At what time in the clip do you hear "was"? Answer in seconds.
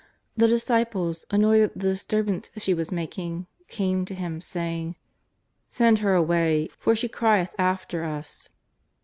2.73-2.91